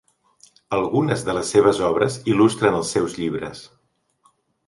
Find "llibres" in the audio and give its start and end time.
3.21-3.65